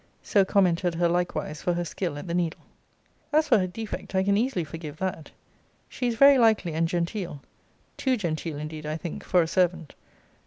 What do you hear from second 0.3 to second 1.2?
commented her